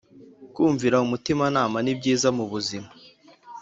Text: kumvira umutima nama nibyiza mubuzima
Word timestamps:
kumvira 0.53 0.97
umutima 1.05 1.45
nama 1.55 1.77
nibyiza 1.81 2.29
mubuzima 2.37 2.89